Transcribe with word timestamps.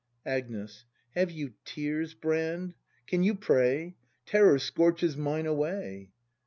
Agnes. 0.25 0.85
Have 1.13 1.29
you 1.29 1.53
tears, 1.63 2.15
Brand? 2.15 2.73
Can 3.05 3.21
you 3.21 3.35
pray? 3.35 3.97
Terror 4.25 4.57
scorches 4.57 5.15
mine 5.15 5.45
away! 5.45 6.09